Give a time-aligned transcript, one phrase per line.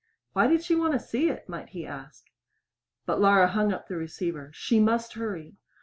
[0.33, 2.25] Why did she want to see it might he ask?
[3.05, 4.49] But Laura hung up the receiver.
[4.51, 5.57] She must hurry!